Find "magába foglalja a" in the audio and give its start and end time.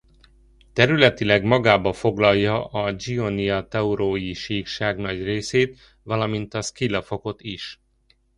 1.43-2.91